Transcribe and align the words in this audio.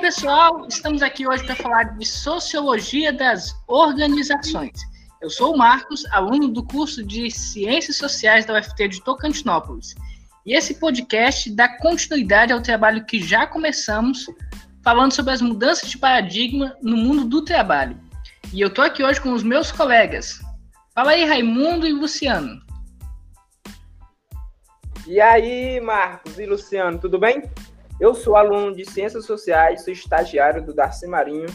pessoal, 0.00 0.66
estamos 0.66 1.02
aqui 1.02 1.28
hoje 1.28 1.44
para 1.44 1.54
falar 1.54 1.82
de 1.82 2.06
Sociologia 2.06 3.12
das 3.12 3.54
Organizações. 3.68 4.72
Eu 5.20 5.28
sou 5.28 5.54
o 5.54 5.58
Marcos, 5.58 6.06
aluno 6.06 6.48
do 6.48 6.64
curso 6.64 7.04
de 7.04 7.30
Ciências 7.30 7.98
Sociais 7.98 8.46
da 8.46 8.58
UFT 8.58 8.88
de 8.88 9.04
Tocantinópolis. 9.04 9.94
E 10.46 10.56
esse 10.56 10.80
podcast 10.80 11.54
dá 11.54 11.68
continuidade 11.76 12.50
ao 12.50 12.62
trabalho 12.62 13.04
que 13.04 13.22
já 13.22 13.46
começamos, 13.46 14.24
falando 14.82 15.12
sobre 15.12 15.34
as 15.34 15.42
mudanças 15.42 15.90
de 15.90 15.98
paradigma 15.98 16.74
no 16.80 16.96
mundo 16.96 17.26
do 17.26 17.44
trabalho. 17.44 18.00
E 18.54 18.60
eu 18.62 18.68
estou 18.68 18.82
aqui 18.82 19.04
hoje 19.04 19.20
com 19.20 19.34
os 19.34 19.42
meus 19.42 19.70
colegas. 19.70 20.40
Fala 20.94 21.10
aí, 21.10 21.26
Raimundo 21.26 21.86
e 21.86 21.92
Luciano. 21.92 22.58
E 25.06 25.20
aí, 25.20 25.78
Marcos 25.78 26.38
e 26.38 26.46
Luciano, 26.46 26.98
tudo 26.98 27.18
bem? 27.18 27.42
Eu 28.00 28.14
sou 28.14 28.34
aluno 28.34 28.74
de 28.74 28.90
Ciências 28.90 29.26
Sociais, 29.26 29.84
sou 29.84 29.92
estagiário 29.92 30.64
do 30.64 30.72
Darcy 30.72 31.06
Marinho, 31.06 31.48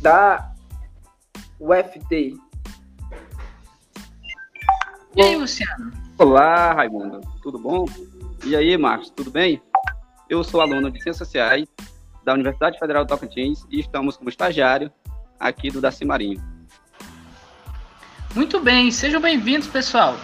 da 0.00 0.52
UFT. 1.58 2.36
E 5.16 5.22
aí, 5.22 5.36
Luciano? 5.36 5.90
Olá, 6.16 6.72
Raimundo, 6.74 7.20
tudo 7.42 7.58
bom? 7.58 7.86
E 8.44 8.54
aí, 8.54 8.78
Marcos, 8.78 9.10
tudo 9.10 9.32
bem? 9.32 9.60
Eu 10.30 10.44
sou 10.44 10.60
aluno 10.60 10.92
de 10.92 11.02
Ciências 11.02 11.28
Sociais 11.28 11.66
da 12.24 12.32
Universidade 12.32 12.78
Federal 12.78 13.04
do 13.04 13.08
Tocantins 13.08 13.66
e 13.68 13.80
estamos 13.80 14.16
como 14.16 14.28
estagiário 14.28 14.92
aqui 15.40 15.70
do 15.70 15.80
Darcy 15.80 16.04
Marinho. 16.04 16.40
Muito 18.32 18.60
bem, 18.60 18.92
sejam 18.92 19.20
bem-vindos, 19.20 19.66
pessoal. 19.66 20.14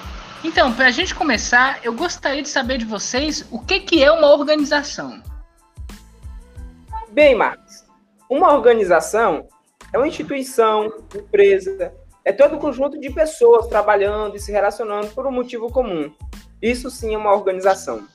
Então, 0.44 0.74
para 0.74 0.86
a 0.86 0.90
gente 0.90 1.14
começar, 1.14 1.78
eu 1.84 1.92
gostaria 1.92 2.42
de 2.42 2.48
saber 2.48 2.78
de 2.78 2.84
vocês 2.84 3.46
o 3.50 3.60
que, 3.60 3.78
que 3.78 4.02
é 4.02 4.10
uma 4.10 4.28
organização. 4.32 5.22
Bem, 7.10 7.36
Marcos, 7.36 7.84
uma 8.28 8.52
organização 8.52 9.46
é 9.92 9.98
uma 9.98 10.08
instituição, 10.08 10.92
empresa, 11.14 11.94
é 12.24 12.32
todo 12.32 12.56
um 12.56 12.58
conjunto 12.58 12.98
de 12.98 13.10
pessoas 13.10 13.68
trabalhando 13.68 14.34
e 14.34 14.40
se 14.40 14.50
relacionando 14.50 15.08
por 15.08 15.26
um 15.26 15.30
motivo 15.30 15.70
comum. 15.70 16.12
Isso 16.60 16.90
sim 16.90 17.14
é 17.14 17.18
uma 17.18 17.32
organização. 17.32 18.08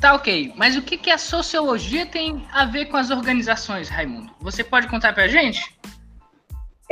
Tá 0.00 0.14
ok, 0.14 0.54
mas 0.56 0.76
o 0.76 0.82
que, 0.82 0.96
que 0.96 1.10
a 1.10 1.18
sociologia 1.18 2.06
tem 2.06 2.46
a 2.52 2.64
ver 2.64 2.86
com 2.86 2.96
as 2.96 3.10
organizações, 3.10 3.90
Raimundo? 3.90 4.32
Você 4.40 4.64
pode 4.64 4.88
contar 4.88 5.12
para 5.12 5.24
a 5.24 5.28
gente? 5.28 5.78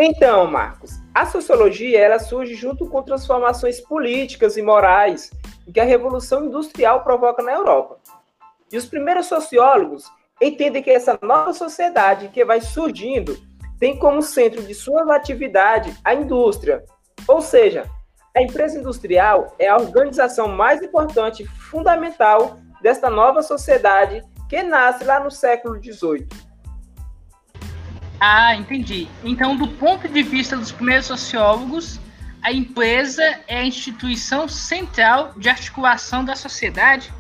Então, 0.01 0.47
Marcos, 0.47 0.93
a 1.13 1.27
sociologia 1.27 1.99
ela 1.99 2.21
surge 2.21 2.55
junto 2.55 2.89
com 2.89 3.03
transformações 3.03 3.81
políticas 3.81 4.57
e 4.57 4.63
morais 4.63 5.29
que 5.75 5.81
a 5.81 5.85
Revolução 5.85 6.45
Industrial 6.45 7.03
provoca 7.03 7.43
na 7.43 7.51
Europa. 7.51 7.99
E 8.71 8.77
os 8.77 8.87
primeiros 8.87 9.27
sociólogos 9.27 10.05
entendem 10.41 10.85
que 10.85 10.91
essa 10.91 11.19
nova 11.21 11.53
sociedade 11.53 12.29
que 12.29 12.45
vai 12.45 12.61
surgindo 12.61 13.37
tem 13.81 13.99
como 13.99 14.23
centro 14.23 14.63
de 14.63 14.73
sua 14.73 15.17
atividade 15.17 15.93
a 16.05 16.15
indústria. 16.15 16.85
Ou 17.27 17.41
seja, 17.41 17.91
a 18.37 18.41
empresa 18.41 18.79
industrial 18.79 19.53
é 19.59 19.67
a 19.67 19.77
organização 19.79 20.47
mais 20.47 20.81
importante 20.81 21.45
fundamental 21.45 22.57
desta 22.81 23.11
nova 23.11 23.43
sociedade 23.43 24.23
que 24.49 24.63
nasce 24.63 25.03
lá 25.03 25.19
no 25.19 25.31
século 25.31 25.83
XVIII. 25.83 26.48
Ah, 28.21 28.55
entendi. 28.55 29.09
Então, 29.23 29.57
do 29.57 29.69
ponto 29.69 30.09
de 30.09 30.23
vista 30.23 30.57
dos 30.57 30.73
primeiros 30.73 31.07
sociólogos, 31.07 32.01
a 32.43 32.53
empresa 32.53 33.23
é 33.47 33.59
a 33.59 33.65
instituição 33.65 34.49
central 34.49 35.33
de 35.37 35.49
articulação 35.49 36.25
da 36.25 36.35
sociedade? 36.35 37.13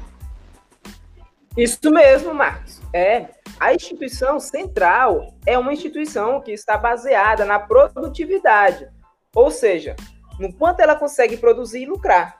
Isso 1.57 1.91
mesmo, 1.91 2.35
Marcos. 2.35 2.81
É. 2.93 3.27
A 3.59 3.75
instituição 3.75 4.39
central 4.39 5.35
é 5.45 5.59
uma 5.59 5.73
instituição 5.73 6.41
que 6.41 6.53
está 6.53 6.77
baseada 6.77 7.45
na 7.45 7.59
produtividade, 7.59 8.89
ou 9.35 9.51
seja, 9.51 9.97
no 10.39 10.53
quanto 10.53 10.81
ela 10.81 10.95
consegue 10.95 11.37
produzir 11.37 11.83
e 11.83 11.87
lucrar. 11.87 12.39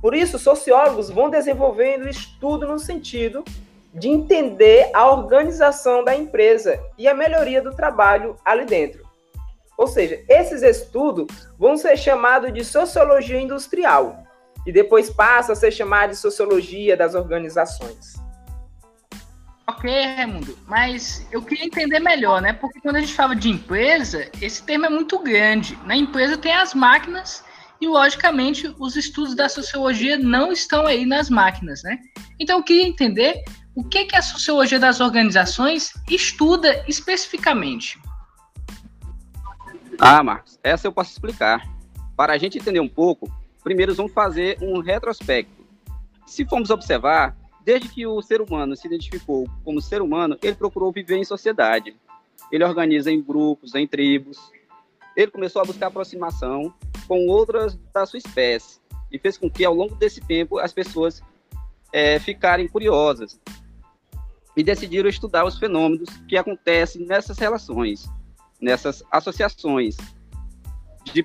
Por 0.00 0.14
isso, 0.14 0.38
sociólogos 0.38 1.10
vão 1.10 1.30
desenvolvendo 1.30 2.08
estudo 2.08 2.68
no 2.68 2.78
sentido 2.78 3.42
de 3.94 4.08
entender 4.08 4.90
a 4.92 5.10
organização 5.10 6.02
da 6.02 6.14
empresa 6.16 6.80
e 6.98 7.06
a 7.06 7.14
melhoria 7.14 7.62
do 7.62 7.74
trabalho 7.74 8.36
ali 8.44 8.66
dentro. 8.66 9.04
Ou 9.78 9.86
seja, 9.86 10.22
esses 10.28 10.62
estudos 10.62 11.48
vão 11.58 11.76
ser 11.76 11.96
chamados 11.96 12.52
de 12.52 12.64
sociologia 12.64 13.40
industrial 13.40 14.24
e 14.66 14.72
depois 14.72 15.10
passa 15.10 15.52
a 15.52 15.56
ser 15.56 15.70
chamado 15.70 16.10
de 16.10 16.16
sociologia 16.16 16.96
das 16.96 17.14
organizações. 17.14 18.14
Ok, 19.66 19.90
Raimundo, 19.90 20.58
mas 20.66 21.26
eu 21.32 21.40
queria 21.40 21.64
entender 21.64 21.98
melhor, 21.98 22.40
né? 22.42 22.52
Porque 22.52 22.80
quando 22.80 22.96
a 22.96 23.00
gente 23.00 23.14
fala 23.14 23.34
de 23.34 23.48
empresa, 23.48 24.30
esse 24.40 24.62
termo 24.62 24.86
é 24.86 24.90
muito 24.90 25.18
grande. 25.18 25.78
Na 25.86 25.96
empresa 25.96 26.36
tem 26.36 26.52
as 26.52 26.74
máquinas 26.74 27.42
e, 27.80 27.88
logicamente, 27.88 28.74
os 28.78 28.94
estudos 28.94 29.34
da 29.34 29.48
sociologia 29.48 30.18
não 30.18 30.52
estão 30.52 30.86
aí 30.86 31.06
nas 31.06 31.30
máquinas, 31.30 31.82
né? 31.82 31.98
Então, 32.38 32.58
eu 32.58 32.62
queria 32.62 32.86
entender 32.86 33.42
o 33.74 33.82
que, 33.82 34.04
que 34.04 34.16
a 34.16 34.22
sociologia 34.22 34.78
das 34.78 35.00
organizações 35.00 35.92
estuda 36.08 36.84
especificamente? 36.86 38.00
Ah, 39.98 40.22
Marcos, 40.22 40.58
essa 40.62 40.86
eu 40.86 40.92
posso 40.92 41.10
explicar. 41.10 41.68
Para 42.16 42.34
a 42.34 42.38
gente 42.38 42.58
entender 42.58 42.80
um 42.80 42.88
pouco, 42.88 43.28
primeiro 43.62 43.94
vamos 43.94 44.12
fazer 44.12 44.58
um 44.62 44.80
retrospecto. 44.80 45.64
Se 46.26 46.44
formos 46.44 46.70
observar, 46.70 47.36
desde 47.64 47.88
que 47.88 48.06
o 48.06 48.22
ser 48.22 48.40
humano 48.40 48.76
se 48.76 48.86
identificou 48.86 49.48
como 49.64 49.80
ser 49.80 50.00
humano, 50.00 50.38
ele 50.42 50.54
procurou 50.54 50.92
viver 50.92 51.16
em 51.16 51.24
sociedade. 51.24 51.96
Ele 52.52 52.64
organiza 52.64 53.10
em 53.10 53.20
grupos, 53.20 53.74
em 53.74 53.86
tribos. 53.86 54.38
Ele 55.16 55.30
começou 55.30 55.62
a 55.62 55.64
buscar 55.64 55.88
aproximação 55.88 56.72
com 57.08 57.26
outras 57.26 57.76
da 57.92 58.06
sua 58.06 58.18
espécie 58.18 58.78
e 59.10 59.18
fez 59.18 59.36
com 59.36 59.50
que, 59.50 59.64
ao 59.64 59.74
longo 59.74 59.94
desse 59.96 60.20
tempo, 60.20 60.58
as 60.58 60.72
pessoas 60.72 61.22
é, 61.92 62.18
ficarem 62.18 62.66
curiosas, 62.66 63.38
e 64.56 64.62
decidiram 64.62 65.08
estudar 65.08 65.44
os 65.44 65.58
fenômenos 65.58 66.08
que 66.28 66.36
acontecem 66.36 67.06
nessas 67.06 67.38
relações, 67.38 68.08
nessas 68.60 69.02
associações 69.10 69.96
de, 71.04 71.24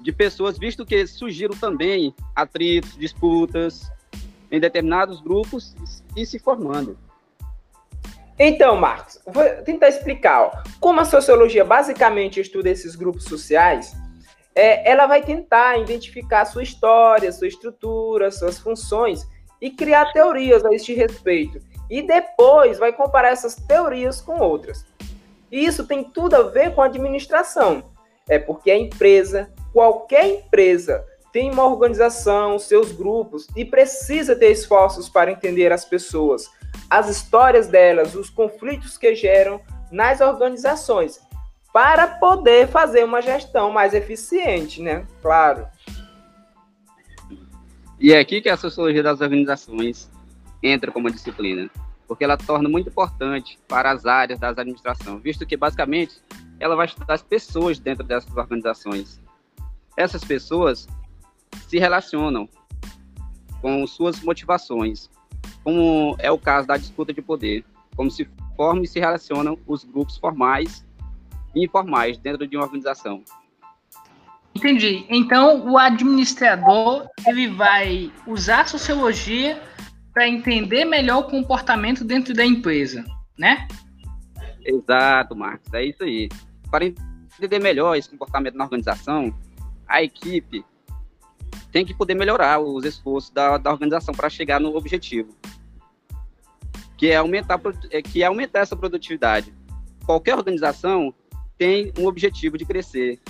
de 0.00 0.12
pessoas, 0.12 0.58
visto 0.58 0.84
que 0.84 1.06
surgiram 1.06 1.56
também 1.56 2.14
atritos, 2.34 2.96
disputas 2.96 3.90
em 4.50 4.60
determinados 4.60 5.20
grupos 5.20 5.74
e 6.16 6.24
se 6.24 6.38
formando. 6.38 6.98
Então, 8.38 8.76
Marcos, 8.76 9.18
vou 9.26 9.44
tentar 9.64 9.88
explicar. 9.88 10.42
Ó. 10.42 10.62
Como 10.78 11.00
a 11.00 11.04
sociologia 11.04 11.64
basicamente 11.64 12.38
estuda 12.38 12.68
esses 12.68 12.94
grupos 12.94 13.24
sociais, 13.24 13.94
é, 14.54 14.90
ela 14.90 15.06
vai 15.06 15.22
tentar 15.22 15.78
identificar 15.78 16.44
sua 16.44 16.62
história, 16.62 17.32
sua 17.32 17.48
estrutura, 17.48 18.30
suas 18.30 18.58
funções 18.58 19.26
e 19.60 19.70
criar 19.70 20.12
teorias 20.12 20.64
a 20.64 20.74
este 20.74 20.92
respeito 20.94 21.60
e 21.90 22.02
depois 22.02 22.78
vai 22.78 22.92
comparar 22.92 23.28
essas 23.28 23.54
teorias 23.54 24.20
com 24.20 24.38
outras. 24.40 24.84
E 25.50 25.64
isso 25.64 25.86
tem 25.86 26.04
tudo 26.04 26.34
a 26.34 26.42
ver 26.42 26.74
com 26.74 26.82
a 26.82 26.86
administração. 26.86 27.84
É 28.28 28.38
porque 28.38 28.70
a 28.70 28.78
empresa, 28.78 29.50
qualquer 29.72 30.26
empresa, 30.26 31.04
tem 31.32 31.50
uma 31.50 31.64
organização, 31.66 32.58
seus 32.58 32.92
grupos 32.92 33.46
e 33.54 33.64
precisa 33.64 34.34
ter 34.34 34.50
esforços 34.50 35.08
para 35.08 35.30
entender 35.30 35.70
as 35.70 35.84
pessoas, 35.84 36.50
as 36.88 37.08
histórias 37.08 37.68
delas, 37.68 38.14
os 38.14 38.30
conflitos 38.30 38.96
que 38.96 39.14
geram 39.14 39.60
nas 39.92 40.20
organizações, 40.20 41.20
para 41.72 42.06
poder 42.06 42.68
fazer 42.68 43.04
uma 43.04 43.20
gestão 43.20 43.70
mais 43.70 43.92
eficiente, 43.92 44.80
né? 44.80 45.06
Claro. 45.20 45.66
E 48.00 48.12
é 48.12 48.18
aqui 48.18 48.40
que 48.40 48.48
a 48.48 48.56
sociologia 48.56 49.02
das 49.02 49.20
organizações 49.20 50.10
entra 50.62 50.90
como 50.90 51.10
disciplina, 51.10 51.70
porque 52.06 52.24
ela 52.24 52.36
torna 52.36 52.68
muito 52.68 52.88
importante 52.88 53.58
para 53.68 53.90
as 53.90 54.06
áreas 54.06 54.38
das 54.38 54.56
administrações, 54.56 55.22
visto 55.22 55.46
que 55.46 55.56
basicamente 55.56 56.20
ela 56.58 56.76
vai 56.76 56.86
estudar 56.86 57.14
as 57.14 57.22
pessoas 57.22 57.78
dentro 57.78 58.04
dessas 58.04 58.34
organizações. 58.36 59.20
Essas 59.96 60.24
pessoas 60.24 60.88
se 61.68 61.78
relacionam 61.78 62.48
com 63.60 63.86
suas 63.86 64.20
motivações, 64.22 65.10
como 65.64 66.16
é 66.18 66.30
o 66.30 66.38
caso 66.38 66.66
da 66.66 66.76
disputa 66.76 67.12
de 67.12 67.22
poder, 67.22 67.64
como 67.96 68.10
se 68.10 68.28
formam 68.56 68.84
e 68.84 68.86
se 68.86 69.00
relacionam 69.00 69.58
os 69.66 69.84
grupos 69.84 70.16
formais 70.16 70.84
e 71.54 71.64
informais 71.64 72.18
dentro 72.18 72.46
de 72.46 72.56
uma 72.56 72.64
organização. 72.64 73.22
Entendi. 74.54 75.04
Então, 75.10 75.68
o 75.68 75.76
administrador 75.76 77.08
ele 77.26 77.48
vai 77.48 78.10
usar 78.26 78.66
sociologia 78.66 79.60
para 80.16 80.26
entender 80.26 80.86
melhor 80.86 81.18
o 81.18 81.24
comportamento 81.24 82.02
dentro 82.02 82.32
da 82.32 82.42
empresa, 82.42 83.04
né? 83.38 83.68
Exato, 84.64 85.36
Marcos, 85.36 85.70
é 85.74 85.84
isso 85.84 86.02
aí. 86.02 86.30
Para 86.70 86.86
entender 86.86 87.58
melhor 87.58 87.94
esse 87.94 88.08
comportamento 88.08 88.54
na 88.54 88.64
organização, 88.64 89.30
a 89.86 90.02
equipe 90.02 90.64
tem 91.70 91.84
que 91.84 91.92
poder 91.92 92.14
melhorar 92.14 92.60
os 92.60 92.82
esforços 92.86 93.30
da, 93.30 93.58
da 93.58 93.70
organização 93.70 94.14
para 94.14 94.30
chegar 94.30 94.58
no 94.58 94.74
objetivo. 94.74 95.36
que 96.96 97.08
é 97.08 97.16
aumentar, 97.16 97.60
é, 97.90 98.00
que 98.00 98.22
é 98.22 98.26
aumentar 98.26 98.60
essa 98.60 98.74
produtividade. 98.74 99.52
Qualquer 100.06 100.34
organização 100.34 101.12
tem 101.58 101.92
um 101.98 102.06
objetivo 102.06 102.56
de 102.56 102.64
crescer. 102.64 103.20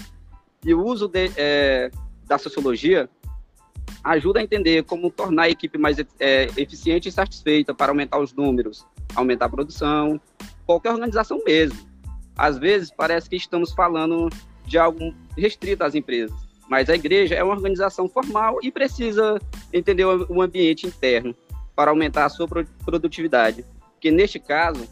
E 0.65 0.73
o 0.73 0.85
uso 0.85 1.09
de, 1.09 1.33
é, 1.37 1.91
da 2.29 2.39
sociologia 2.39 3.11
ajuda 4.07 4.41
a 4.41 4.43
entender 4.43 4.85
como 4.85 5.11
tornar 5.11 5.45
a 5.45 5.51
equipe 5.51 5.77
mais 5.77 5.99
é, 6.21 6.47
eficiente 6.57 7.09
e 7.09 7.13
satisfeita 7.13 7.75
para 7.75 7.91
aumentar 7.91 8.21
os 8.21 8.33
números, 8.33 8.87
aumentar 9.15 9.47
a 9.47 9.49
produção, 9.49 10.21
qualquer 10.65 10.93
organização 10.93 11.43
mesmo. 11.45 11.79
Às 12.37 12.57
vezes 12.59 12.91
parece 12.91 13.29
que 13.29 13.37
estamos 13.37 13.73
falando 13.73 14.31
de 14.65 14.79
algo 14.79 15.13
restrito 15.37 15.83
às 15.83 15.95
empresas, 15.95 16.37
mas 16.69 16.89
a 16.89 16.95
igreja 16.95 17.35
é 17.35 17.43
uma 17.43 17.55
organização 17.55 18.09
formal 18.09 18.59
e 18.63 18.71
precisa 18.71 19.41
entender 19.73 20.05
o 20.05 20.41
ambiente 20.41 20.87
interno 20.87 21.35
para 21.75 21.91
aumentar 21.91 22.27
a 22.27 22.29
sua 22.29 22.47
produtividade, 22.85 23.65
que 24.01 24.11
neste 24.11 24.39
caso 24.39 24.87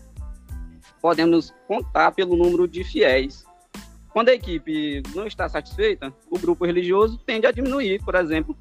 podemos 1.01 1.55
contar 1.69 2.13
pelo 2.13 2.37
número 2.37 2.67
de 2.67 2.83
fiéis. 2.83 3.45
Quando 4.13 4.29
a 4.31 4.35
equipe 4.35 5.03
não 5.15 5.27
está 5.27 5.49
satisfeita, 5.49 6.13
o 6.31 6.39
grupo 6.39 6.65
religioso 6.65 7.19
tende 7.19 7.47
a 7.47 7.53
diminuir, 7.53 8.03
por 8.03 8.15
exemplo. 8.15 8.57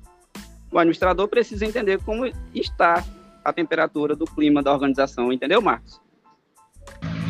O 0.74 0.80
administrador 0.80 1.28
precisa 1.28 1.66
entender 1.66 2.02
como 2.04 2.26
está 2.54 3.04
a 3.46 3.54
temperatura 3.54 4.16
do 4.16 4.26
clima 4.26 4.64
da 4.64 4.74
organização, 4.74 5.32
entendeu, 5.32 5.62
Marcos? 5.62 6.02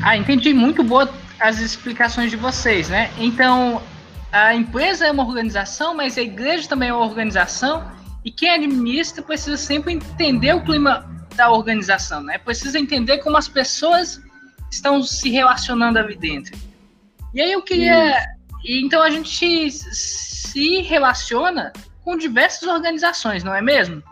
Ah, 0.02 0.16
entendi 0.16 0.54
muito 0.54 0.82
boa 0.82 1.14
as 1.40 1.60
explicações 1.60 2.32
de 2.32 2.38
vocês, 2.38 2.88
né? 2.88 3.12
Então, 3.18 3.82
a 4.32 4.56
empresa 4.56 5.08
é 5.08 5.12
uma 5.12 5.26
organização, 5.26 5.94
mas 5.94 6.18
a 6.18 6.22
igreja 6.22 6.70
também 6.70 6.88
é 6.88 6.94
uma 6.94 7.06
organização, 7.06 7.86
e 8.24 8.32
quem 8.32 8.50
administra 8.50 9.22
precisa 9.22 9.58
sempre 9.58 9.94
entender 9.94 10.54
o 10.54 10.64
clima 10.64 11.06
da 11.36 11.52
organização, 11.52 12.24
né? 12.24 12.38
Precisa 12.38 12.80
entender 12.80 13.18
como 13.18 13.36
as 13.36 13.50
pessoas 13.50 14.22
estão 14.72 15.04
se 15.04 15.30
relacionando 15.30 16.00
ali 16.00 16.16
dentro. 16.16 16.58
E 17.34 17.42
aí 17.42 17.52
eu 17.52 17.62
queria. 17.62 18.16
Então 18.66 19.04
a 19.04 19.10
gente 19.10 19.70
se 19.70 20.82
relaciona 20.84 21.74
com 22.04 22.18
diversas 22.18 22.68
organizações, 22.68 23.44
não 23.44 23.54
é 23.54 23.62
mesmo? 23.62 24.04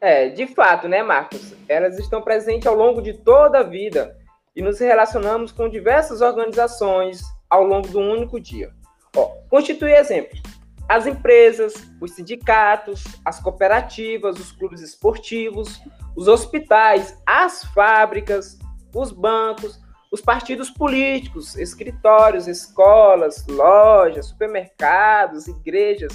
É, 0.00 0.28
de 0.28 0.46
fato, 0.46 0.86
né, 0.88 1.02
Marcos? 1.02 1.54
Elas 1.68 1.98
estão 1.98 2.22
presentes 2.22 2.66
ao 2.66 2.74
longo 2.76 3.02
de 3.02 3.14
toda 3.14 3.58
a 3.60 3.62
vida 3.64 4.16
e 4.54 4.62
nos 4.62 4.78
relacionamos 4.78 5.50
com 5.50 5.68
diversas 5.68 6.20
organizações 6.20 7.22
ao 7.50 7.64
longo 7.64 7.98
um 7.98 8.12
único 8.12 8.38
dia. 8.38 8.72
Ó, 9.16 9.32
constitui 9.48 9.92
exemplos. 9.92 10.40
As 10.88 11.06
empresas, 11.06 11.74
os 12.00 12.12
sindicatos, 12.12 13.04
as 13.24 13.40
cooperativas, 13.40 14.38
os 14.38 14.52
clubes 14.52 14.80
esportivos, 14.80 15.80
os 16.16 16.28
hospitais, 16.28 17.16
as 17.26 17.64
fábricas, 17.64 18.58
os 18.94 19.12
bancos, 19.12 19.80
os 20.10 20.20
partidos 20.20 20.70
políticos, 20.70 21.56
escritórios, 21.56 22.48
escolas, 22.48 23.46
lojas, 23.46 24.26
supermercados, 24.26 25.46
igrejas, 25.46 26.12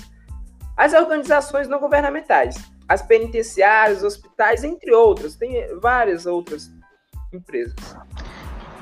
as 0.75 0.94
organizações 0.94 1.68
não 1.68 1.80
governamentais, 1.80 2.56
as 2.88 3.02
penitenciárias, 3.02 4.04
hospitais, 4.04 4.64
entre 4.64 4.92
outras. 4.94 5.36
Tem 5.36 5.68
várias 5.80 6.25
outras 6.25 6.72
empresas. 7.34 7.75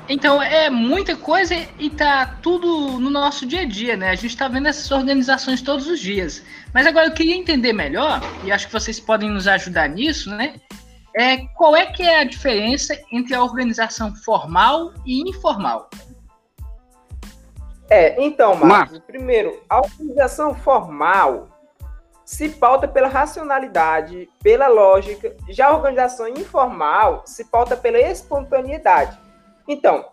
Então 0.08 0.42
é 0.42 0.68
muita 0.68 1.16
coisa 1.16 1.54
e 1.78 1.88
tá 1.88 2.38
tudo 2.42 2.98
no 2.98 3.08
nosso 3.08 3.46
dia 3.46 3.60
a 3.60 3.64
dia, 3.64 3.96
né? 3.96 4.10
A 4.10 4.14
gente 4.14 4.30
está 4.30 4.48
vendo 4.48 4.66
essas 4.66 4.90
organizações 4.90 5.62
todos 5.62 5.86
os 5.86 6.00
dias. 6.00 6.42
Mas 6.74 6.86
agora 6.86 7.06
eu 7.06 7.14
queria 7.14 7.36
entender 7.36 7.72
melhor, 7.72 8.20
e 8.44 8.50
acho 8.50 8.66
que 8.66 8.72
vocês 8.72 8.98
podem 8.98 9.30
nos 9.30 9.46
ajudar 9.46 9.88
nisso, 9.88 10.30
né? 10.34 10.56
É, 11.14 11.38
qual 11.56 11.76
é 11.76 11.86
que 11.86 12.02
é 12.02 12.20
a 12.20 12.24
diferença 12.24 12.98
entre 13.12 13.34
a 13.34 13.42
organização 13.42 14.14
formal 14.16 14.92
e 15.06 15.28
informal? 15.28 15.88
É, 17.88 18.22
então, 18.24 18.54
Marcos, 18.54 18.98
Mar... 18.98 19.06
primeiro, 19.06 19.62
a 19.68 19.78
organização 19.78 20.54
formal 20.54 21.51
se 22.32 22.48
pauta 22.48 22.88
pela 22.88 23.08
racionalidade, 23.08 24.26
pela 24.42 24.66
lógica, 24.66 25.36
já 25.50 25.66
a 25.66 25.76
organização 25.76 26.26
informal 26.26 27.24
se 27.26 27.44
pauta 27.44 27.76
pela 27.76 28.00
espontaneidade. 28.00 29.18
Então, 29.68 30.06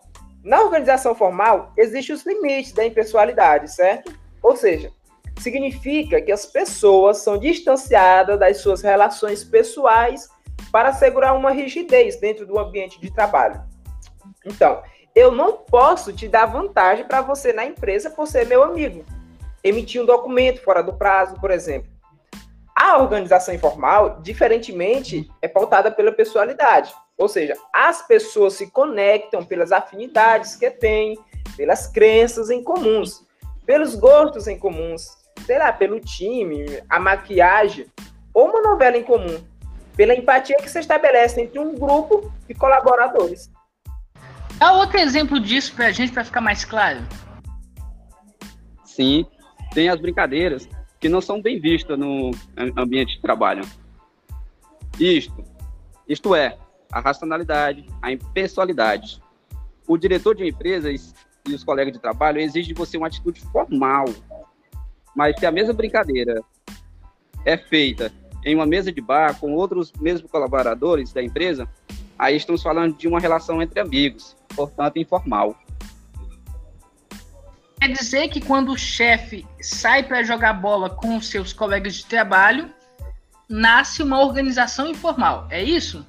na 0.44 0.60
organização 0.60 1.14
formal, 1.14 1.72
existem 1.78 2.14
os 2.14 2.26
limites 2.26 2.72
da 2.72 2.84
impessoalidade, 2.84 3.72
certo? 3.72 4.12
Ou 4.42 4.54
seja, 4.54 4.92
significa 5.38 6.20
que 6.20 6.30
as 6.30 6.44
pessoas 6.44 7.22
são 7.22 7.38
distanciadas 7.38 8.38
das 8.38 8.58
suas 8.58 8.82
relações 8.82 9.42
pessoais 9.42 10.28
para 10.70 10.90
assegurar 10.90 11.34
uma 11.34 11.52
rigidez 11.52 12.20
dentro 12.20 12.44
do 12.46 12.58
ambiente 12.58 13.00
de 13.00 13.10
trabalho. 13.10 13.62
Então, 14.44 14.82
eu 15.14 15.32
não 15.32 15.56
posso 15.56 16.12
te 16.12 16.28
dar 16.28 16.44
vantagem 16.44 17.06
para 17.06 17.22
você 17.22 17.50
na 17.50 17.64
empresa 17.64 18.10
por 18.10 18.26
ser 18.26 18.46
meu 18.46 18.62
amigo. 18.62 19.06
Emitir 19.64 20.02
um 20.02 20.06
documento 20.06 20.62
fora 20.62 20.82
do 20.82 20.92
prazo, 20.92 21.40
por 21.40 21.50
exemplo. 21.50 21.89
A 22.82 22.96
organização 22.96 23.54
informal, 23.54 24.22
diferentemente, 24.22 25.30
é 25.42 25.46
pautada 25.46 25.90
pela 25.90 26.10
pessoalidade. 26.12 26.94
Ou 27.18 27.28
seja, 27.28 27.52
as 27.74 28.00
pessoas 28.06 28.54
se 28.54 28.70
conectam 28.70 29.44
pelas 29.44 29.70
afinidades 29.70 30.56
que 30.56 30.70
têm, 30.70 31.18
pelas 31.58 31.86
crenças 31.86 32.48
em 32.48 32.64
comuns, 32.64 33.22
pelos 33.66 33.94
gostos 33.94 34.46
em 34.46 34.58
comuns, 34.58 35.10
sei 35.44 35.58
lá, 35.58 35.70
pelo 35.70 36.00
time, 36.00 36.82
a 36.88 36.98
maquiagem 36.98 37.84
ou 38.32 38.48
uma 38.48 38.62
novela 38.62 38.96
em 38.96 39.04
comum, 39.04 39.44
pela 39.94 40.14
empatia 40.14 40.56
que 40.56 40.70
se 40.70 40.78
estabelece 40.78 41.38
entre 41.38 41.58
um 41.58 41.74
grupo 41.74 42.32
de 42.48 42.54
colaboradores. 42.54 43.50
Dá 44.56 44.72
outro 44.72 44.98
exemplo 44.98 45.38
disso 45.38 45.74
para 45.74 45.88
a 45.88 45.92
gente, 45.92 46.14
para 46.14 46.24
ficar 46.24 46.40
mais 46.40 46.64
claro. 46.64 47.00
Sim, 48.86 49.26
tem 49.74 49.90
as 49.90 50.00
brincadeiras 50.00 50.66
que 51.00 51.08
não 51.08 51.22
são 51.22 51.40
bem 51.40 51.58
vistas 51.58 51.98
no 51.98 52.30
ambiente 52.76 53.16
de 53.16 53.22
trabalho. 53.22 53.64
Isto, 54.98 55.42
isto 56.06 56.34
é, 56.34 56.58
a 56.92 57.00
racionalidade, 57.00 57.86
a 58.02 58.12
impessoalidade. 58.12 59.20
O 59.88 59.96
diretor 59.96 60.36
de 60.36 60.42
uma 60.42 60.48
empresa 60.50 60.92
e 60.92 61.54
os 61.54 61.64
colegas 61.64 61.94
de 61.94 61.98
trabalho 61.98 62.38
exigem 62.38 62.74
de 62.74 62.78
você 62.78 62.98
uma 62.98 63.06
atitude 63.06 63.40
formal. 63.40 64.04
Mas 65.16 65.38
se 65.38 65.46
a 65.46 65.50
mesma 65.50 65.72
brincadeira 65.72 66.42
é 67.46 67.56
feita 67.56 68.12
em 68.44 68.54
uma 68.54 68.66
mesa 68.66 68.92
de 68.92 69.00
bar 69.00 69.38
com 69.40 69.54
outros 69.54 69.92
mesmos 70.00 70.30
colaboradores 70.30 71.12
da 71.12 71.22
empresa, 71.22 71.68
aí 72.18 72.36
estamos 72.36 72.62
falando 72.62 72.96
de 72.96 73.08
uma 73.08 73.18
relação 73.18 73.62
entre 73.62 73.80
amigos, 73.80 74.36
portanto 74.54 74.98
informal. 74.98 75.56
Quer 77.80 77.92
dizer 77.92 78.28
que 78.28 78.42
quando 78.42 78.72
o 78.72 78.78
chefe 78.78 79.46
sai 79.58 80.02
para 80.02 80.22
jogar 80.22 80.52
bola 80.52 80.90
com 80.90 81.18
seus 81.18 81.50
colegas 81.50 81.94
de 81.94 82.04
trabalho, 82.04 82.68
nasce 83.48 84.02
uma 84.02 84.20
organização 84.20 84.86
informal, 84.86 85.46
é 85.48 85.62
isso? 85.62 86.06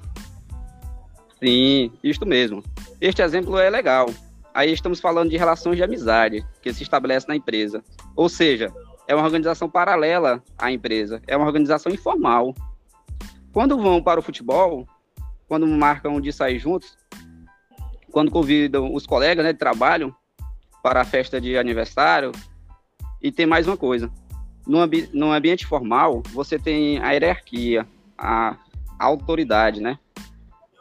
Sim, 1.42 1.90
isto 2.04 2.26
mesmo. 2.26 2.62
Este 3.00 3.22
exemplo 3.22 3.58
é 3.58 3.70
legal. 3.70 4.10
Aí 4.52 4.70
estamos 4.70 5.00
falando 5.00 5.30
de 5.30 5.38
relações 5.38 5.76
de 5.76 5.82
amizade 5.82 6.46
que 6.60 6.74
se 6.74 6.82
estabelece 6.82 7.26
na 7.26 7.34
empresa. 7.34 7.82
Ou 8.14 8.28
seja, 8.28 8.70
é 9.08 9.14
uma 9.14 9.24
organização 9.24 9.68
paralela 9.68 10.42
à 10.58 10.70
empresa, 10.70 11.22
é 11.26 11.34
uma 11.34 11.46
organização 11.46 11.90
informal. 11.90 12.54
Quando 13.50 13.80
vão 13.80 14.02
para 14.02 14.20
o 14.20 14.22
futebol, 14.22 14.86
quando 15.48 15.66
marcam 15.66 16.20
de 16.20 16.32
sair 16.34 16.58
juntos, 16.58 16.98
quando 18.10 18.30
convidam 18.30 18.94
os 18.94 19.06
colegas 19.06 19.42
né, 19.42 19.54
de 19.54 19.58
trabalho 19.58 20.14
para 20.82 21.00
a 21.00 21.04
festa 21.04 21.40
de 21.40 21.56
aniversário, 21.56 22.32
e 23.22 23.30
tem 23.30 23.46
mais 23.46 23.66
uma 23.66 23.76
coisa. 23.76 24.10
No, 24.66 24.80
ambi 24.80 25.08
no 25.12 25.32
ambiente 25.32 25.66
formal, 25.66 26.22
você 26.32 26.58
tem 26.58 26.98
a 26.98 27.12
hierarquia, 27.12 27.86
a, 28.18 28.56
a 28.98 29.04
autoridade, 29.04 29.80
né? 29.80 29.98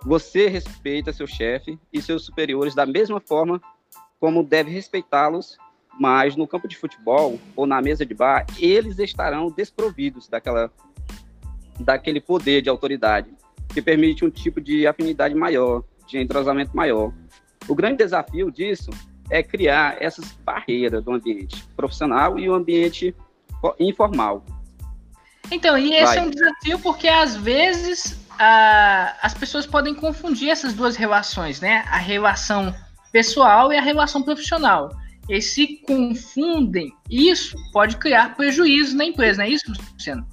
Você 0.04 0.48
respeita 0.48 1.14
seu 1.14 1.28
chefe 1.28 1.78
e 1.94 2.02
seus 2.02 2.26
superiores 2.26 2.74
da 2.74 2.86
mesma 2.86 3.20
forma 3.20 3.62
como 4.20 4.44
deve 4.44 4.72
respeitá-los, 4.72 5.58
mas 6.00 6.36
no 6.36 6.48
campo 6.48 6.68
de 6.68 6.78
futebol 6.78 7.40
ou 7.56 7.66
na 7.66 7.82
mesa 7.82 8.06
de 8.06 8.14
bar, 8.14 8.46
eles 8.60 8.98
estarão 9.00 9.50
desprovidos 9.50 10.28
daquela, 10.28 10.72
daquele 11.80 12.22
poder 12.22 12.62
de 12.62 12.70
autoridade 12.70 13.32
que 13.70 13.82
permite 13.82 14.26
um 14.26 14.30
tipo 14.30 14.60
de 14.60 14.86
afinidade 14.86 15.34
maior, 15.34 15.84
de 16.08 16.20
entrosamento 16.20 16.76
maior. 16.76 17.14
O 17.68 17.76
grande 17.76 17.98
desafio 17.98 18.52
disso 18.52 18.90
é 19.32 19.42
criar 19.42 19.98
essas 20.00 20.32
barreiras 20.44 21.04
do 21.04 21.14
ambiente 21.14 21.64
profissional 21.76 22.38
e 22.38 22.50
o 22.50 22.54
ambiente 22.54 23.16
informal. 23.80 24.46
Então, 25.50 25.78
e 25.78 25.94
esse 25.94 26.06
Vai. 26.06 26.18
é 26.18 26.22
um 26.22 26.30
desafio 26.30 26.80
porque 26.80 27.08
às 27.08 27.36
vezes 27.36 28.20
a, 28.38 29.16
as 29.22 29.34
pessoas 29.34 29.66
podem 29.66 29.96
confundir 29.96 30.50
essas 30.50 30.74
duas 30.74 30.96
relações, 30.96 31.62
né? 31.62 31.84
A 31.88 31.98
relação 31.98 32.76
pessoal 33.12 33.72
e 33.72 33.78
a 33.78 33.82
relação 33.82 34.22
profissional. 34.22 34.90
E 35.30 35.42
se 35.42 35.78
confundem, 35.88 36.94
isso 37.10 37.56
pode 37.72 37.98
criar 37.98 38.36
prejuízo 38.36 38.98
na 38.98 39.06
empresa, 39.06 39.40
não 39.40 39.46
é 39.46 39.50
isso, 39.50 39.72
Luciano? 39.94 40.28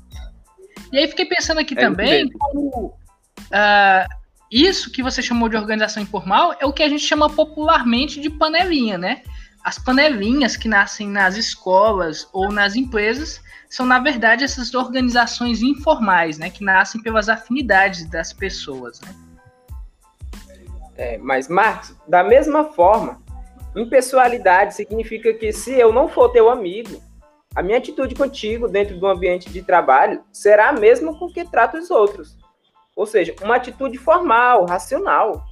E 0.93 0.99
aí 0.99 1.07
fiquei 1.07 1.27
pensando 1.27 1.61
aqui 1.61 1.75
é 1.75 1.81
também 1.81 2.29
como 2.31 2.87
uh, 2.87 4.09
isso 4.51 4.91
que 4.91 5.03
você 5.03 5.23
chamou 5.23 5.49
de 5.49 5.57
organização 5.57 6.03
informal 6.03 6.55
é 6.59 6.67
o 6.67 6.73
que 6.73 6.83
a 6.83 6.89
gente 6.89 7.03
chama 7.03 7.29
popularmente 7.29 8.21
de 8.21 8.31
panelinha, 8.31 8.97
né? 8.97 9.23
As 9.63 9.79
panelinhas 9.79 10.57
que 10.57 10.69
nascem 10.69 11.09
nas 11.09 11.37
escolas 11.37 12.29
ou 12.33 12.51
nas 12.51 12.75
empresas 12.75 13.43
são, 13.69 13.85
na 13.85 13.99
verdade, 13.99 14.45
essas 14.45 14.75
organizações 14.75 15.61
informais, 15.61 16.39
né? 16.39 16.49
Que 16.49 16.65
nascem 16.65 17.03
pelas 17.03 17.29
afinidades 17.29 18.09
das 18.09 18.33
pessoas, 18.33 19.01
né? 19.03 19.15
É, 20.97 21.19
mas, 21.19 21.49
Marcos, 21.49 21.95
da 22.09 22.25
mesma 22.25 22.65
forma, 22.73 23.23
impessoalidade 23.77 24.75
significa 24.75 25.33
que 25.35 25.53
se 25.53 25.79
eu 25.79 25.93
não 25.93 26.09
for 26.09 26.31
teu 26.31 26.51
amigo, 26.51 27.01
a 27.55 27.63
minha 27.63 27.79
atitude 27.79 28.15
contigo 28.15 28.67
dentro 28.67 28.99
do 28.99 29.07
ambiente 29.07 29.51
de 29.51 29.63
trabalho 29.63 30.23
será 30.33 30.71
a 30.71 30.73
mesma 30.73 31.17
com 31.19 31.29
que 31.29 31.45
trato 31.45 31.77
os 31.77 31.91
outros. 31.91 32.37
Ou 32.99 33.07
seja, 33.07 33.33
uma 33.41 33.55
atitude 33.55 33.97
formal, 33.97 34.67
racional. 34.67 35.47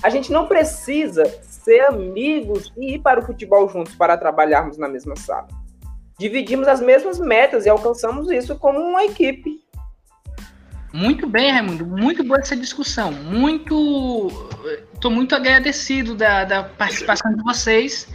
A 0.00 0.08
gente 0.08 0.30
não 0.30 0.46
precisa 0.46 1.24
ser 1.42 1.80
amigos 1.80 2.72
e 2.76 2.94
ir 2.94 2.98
para 3.00 3.18
o 3.18 3.26
futebol 3.26 3.68
juntos 3.68 3.96
para 3.96 4.16
trabalharmos 4.16 4.78
na 4.78 4.86
mesma 4.86 5.16
sala. 5.16 5.48
Dividimos 6.16 6.68
as 6.68 6.80
mesmas 6.80 7.18
metas 7.18 7.66
e 7.66 7.68
alcançamos 7.68 8.30
isso 8.30 8.56
como 8.56 8.78
uma 8.78 9.04
equipe. 9.04 9.60
Muito 10.92 11.26
bem, 11.26 11.50
Raimundo. 11.50 11.84
Muito 11.84 12.22
boa 12.22 12.38
essa 12.38 12.54
discussão. 12.54 13.10
Muito. 13.10 14.28
Estou 14.94 15.10
muito 15.10 15.34
agradecido 15.34 16.14
da, 16.14 16.44
da 16.44 16.62
participação 16.62 17.34
de 17.34 17.42
vocês. 17.42 18.06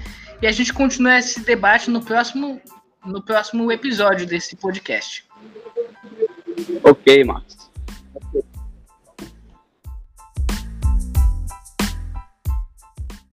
E 0.41 0.47
a 0.47 0.53
gente 0.53 0.73
continua 0.73 1.19
esse 1.19 1.41
debate 1.41 1.91
no 1.91 2.01
próximo, 2.01 2.61
no 3.05 3.21
próximo 3.21 3.69
episódio 3.73 4.25
desse 4.25 4.55
podcast. 4.55 5.27
Ok, 6.81 7.25
Marcos. 7.25 7.68